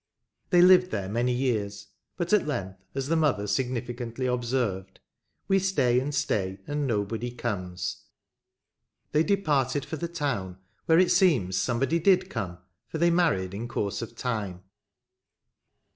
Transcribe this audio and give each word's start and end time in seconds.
They 0.49 0.63
lived 0.63 0.89
there 0.89 1.07
many 1.07 1.31
years; 1.31 1.89
but 2.17 2.33
at 2.33 2.47
length, 2.47 2.79
as 2.95 3.07
the 3.07 3.15
mother 3.15 3.45
significantly 3.45 4.25
observed, 4.25 4.99
We 5.47 5.59
stay 5.59 5.99
and 5.99 6.11
stay, 6.11 6.57
and 6.65 6.87
nobody 6.87 7.29
comes,*' 7.29 8.01
they 9.11 9.21
departed 9.21 9.85
for 9.85 9.97
the 9.97 10.07
town, 10.07 10.57
where 10.87 10.97
it 10.97 11.11
seems 11.11 11.55
some 11.57 11.79
body 11.81 11.99
did 11.99 12.31
come, 12.31 12.57
for 12.87 12.97
they 12.97 13.11
married 13.11 13.53
in 13.53 13.67
course 13.67 14.01
of 14.01 14.15
time. 14.15 14.63